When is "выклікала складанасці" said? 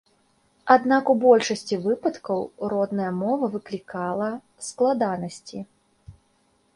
3.57-5.63